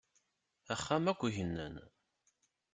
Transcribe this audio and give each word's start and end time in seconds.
Axxam 0.73 1.05
akk 1.11 1.21
gnen. 1.37 1.75